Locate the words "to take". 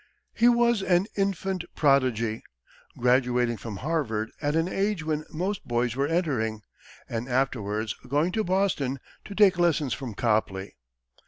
9.25-9.59